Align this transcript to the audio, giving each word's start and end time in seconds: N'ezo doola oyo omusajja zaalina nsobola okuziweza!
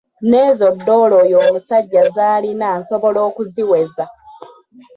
N'ezo 0.29 0.67
doola 0.85 1.15
oyo 1.23 1.37
omusajja 1.45 2.01
zaalina 2.15 2.67
nsobola 2.79 3.19
okuziweza! 3.29 4.03